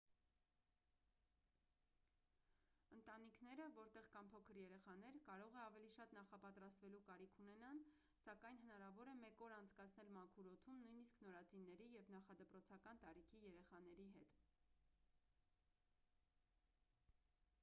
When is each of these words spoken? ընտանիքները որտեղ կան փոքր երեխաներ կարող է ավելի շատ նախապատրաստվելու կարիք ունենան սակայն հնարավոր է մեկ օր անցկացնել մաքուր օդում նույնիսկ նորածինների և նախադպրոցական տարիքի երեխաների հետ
ընտանիքները 2.95 3.65
որտեղ 3.75 4.07
կան 4.13 4.29
փոքր 4.35 4.59
երեխաներ 4.61 5.17
կարող 5.27 5.57
է 5.59 5.59
ավելի 5.63 5.91
շատ 5.95 6.15
նախապատրաստվելու 6.17 7.01
կարիք 7.09 7.37
ունենան 7.43 7.83
սակայն 8.23 8.59
հնարավոր 8.63 9.11
է 9.11 9.15
մեկ 9.23 9.43
օր 9.47 9.55
անցկացնել 9.57 10.11
մաքուր 10.17 10.49
օդում 10.53 10.79
նույնիսկ 10.85 11.23
նորածինների 11.27 11.89
և 11.97 12.09
նախադպրոցական 12.15 13.03
տարիքի 13.05 13.43
երեխաների 13.49 14.07
հետ 14.17 14.41